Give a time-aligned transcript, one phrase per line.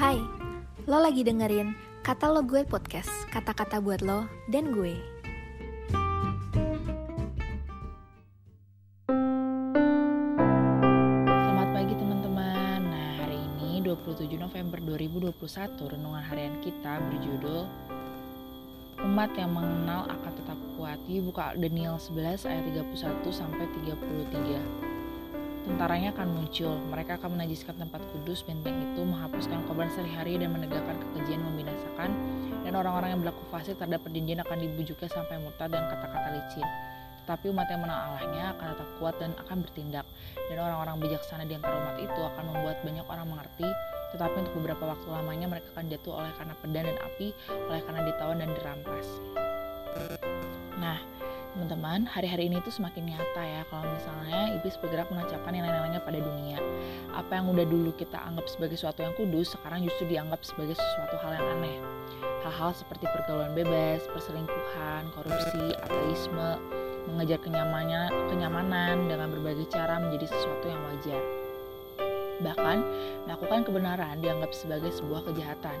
[0.00, 0.16] Hai,
[0.88, 4.96] lo lagi dengerin Kata Lo Gue Podcast, kata-kata buat lo dan gue.
[11.28, 12.80] Selamat pagi teman-teman.
[12.88, 17.68] Nah, hari ini 27 November 2021, renungan harian kita berjudul
[19.04, 20.96] Umat yang mengenal akan tetap kuat.
[21.04, 24.99] Dibuka Daniel 11 ayat 31 sampai 33.
[25.70, 30.98] Tentaranya akan muncul, mereka akan menajiskan tempat kudus benteng itu, menghapuskan korban sehari-hari dan menegakkan
[30.98, 32.10] kekejian membinasakan,
[32.66, 36.68] dan orang-orang yang berlaku fasik terhadap perjanjian akan dibujuknya sampai murtad dan kata-kata licin.
[37.24, 40.06] Tetapi umat yang menang Allahnya akan tetap kuat dan akan bertindak,
[40.50, 43.68] dan orang-orang bijaksana di antara umat itu akan membuat banyak orang mengerti,
[44.10, 47.28] tetapi untuk beberapa waktu lamanya mereka akan jatuh oleh karena pedang dan api,
[47.70, 49.06] oleh karena ditawan dan dirampas.
[50.76, 50.98] Nah,
[51.54, 56.58] teman-teman, hari-hari ini tuh semakin nyata ya kalau misalnya iblis bergerak menancapkan nilai-nilainya pada dunia.
[57.10, 61.18] Apa yang udah dulu kita anggap sebagai sesuatu yang kudus, sekarang justru dianggap sebagai sesuatu
[61.20, 61.76] hal yang aneh.
[62.46, 66.56] Hal-hal seperti pergaulan bebas, perselingkuhan, korupsi, ateisme,
[67.10, 71.49] mengejar kenyamanan, kenyamanan dengan berbagai cara menjadi sesuatu yang wajar.
[72.40, 72.78] Bahkan,
[73.28, 75.76] melakukan kebenaran dianggap sebagai sebuah kejahatan.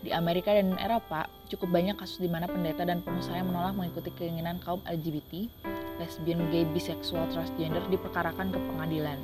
[0.00, 4.08] Di Amerika dan Eropa, cukup banyak kasus di mana pendeta dan pengusaha yang menolak mengikuti
[4.16, 5.44] keinginan kaum LGBT,
[6.00, 9.20] lesbian, gay, biseksual, transgender diperkarakan ke pengadilan.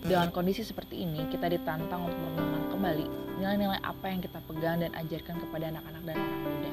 [0.00, 3.06] Dengan kondisi seperti ini, kita ditantang untuk merenungkan kembali
[3.40, 6.72] nilai-nilai apa yang kita pegang dan ajarkan kepada anak-anak dan orang muda.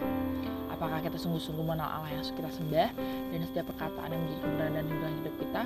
[0.78, 2.90] Apakah kita sungguh-sungguh mengenal Allah yang kita sembah
[3.34, 5.62] dan setiap perkataan yang menjadi kebenaran dan hidup hidup kita?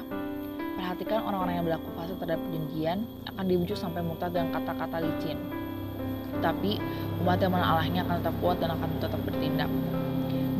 [0.80, 5.36] Perhatikan orang-orang yang berlaku fasik terhadap perjanjian akan dibujuk sampai murtad dengan kata-kata licin.
[6.39, 6.80] Tapi
[7.28, 9.70] umat yang mengenal Allahnya akan tetap kuat dan akan tetap bertindak.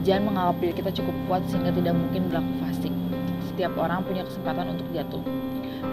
[0.04, 2.94] Jangan menganggap diri kita cukup kuat sehingga tidak mungkin berlaku fasik.
[3.48, 5.24] Setiap orang punya kesempatan untuk jatuh.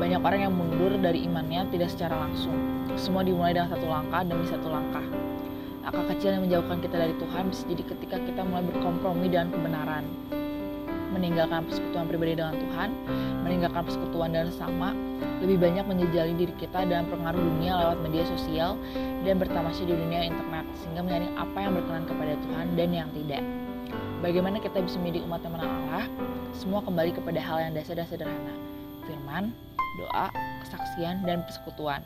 [0.03, 2.59] Banyak orang yang mundur dari imannya tidak secara langsung.
[2.99, 5.07] Semua dimulai dengan satu langkah demi satu langkah.
[5.89, 10.05] Langkah kecil yang menjauhkan kita dari Tuhan bisa jadi ketika kita mulai berkompromi dengan kebenaran.
[11.17, 12.93] Meninggalkan persekutuan pribadi dengan Tuhan,
[13.41, 14.93] meninggalkan persekutuan dengan sama,
[15.41, 18.77] lebih banyak menjejali diri kita dan pengaruh dunia lewat media sosial
[19.25, 23.43] dan bertamasya di dunia internet sehingga menyaring apa yang berkenan kepada Tuhan dan yang tidak.
[24.21, 26.05] Bagaimana kita bisa menjadi umat yang menang Allah?
[26.53, 28.55] Semua kembali kepada hal yang dasar dan sederhana.
[29.09, 29.57] Firman,
[30.05, 30.29] doa,
[30.69, 32.05] kesaksian, dan persekutuan.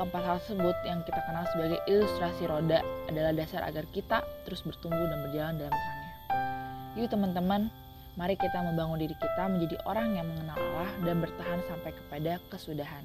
[0.00, 4.96] Keempat hal tersebut yang kita kenal sebagai ilustrasi roda adalah dasar agar kita terus bertumbuh
[4.96, 6.12] dan berjalan dalam terangnya.
[6.96, 7.68] Yuk teman-teman,
[8.16, 13.04] mari kita membangun diri kita menjadi orang yang mengenal Allah dan bertahan sampai kepada kesudahan.